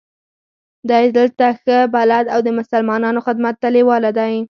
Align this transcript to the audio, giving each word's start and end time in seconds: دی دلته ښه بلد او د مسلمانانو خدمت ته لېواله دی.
دی 0.89 1.05
دلته 1.17 1.45
ښه 1.61 1.77
بلد 1.95 2.25
او 2.33 2.39
د 2.43 2.49
مسلمانانو 2.59 3.19
خدمت 3.27 3.55
ته 3.61 3.67
لېواله 3.75 4.11
دی. 4.19 4.33